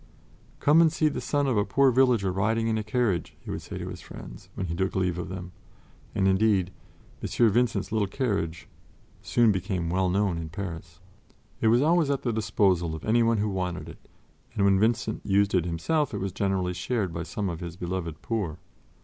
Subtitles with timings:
[0.59, 3.61] "Come and see the son of a poor villager riding in a carriage," he would
[3.61, 5.51] say to his friends when he took leave of them;
[6.15, 6.71] and indeed,
[7.21, 7.51] "M.
[7.51, 8.67] Vincent's little carriage"
[9.21, 11.01] soon became well known in Paris.
[11.61, 13.99] It was always at the disposal of anyone who wanted it,
[14.55, 18.23] and when Vincent used it himself it was generally shared by some of his beloved
[18.23, 18.57] poor.